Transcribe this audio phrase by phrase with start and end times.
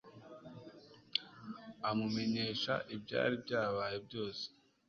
[1.89, 4.45] amumenyesha ibyari byabaye byose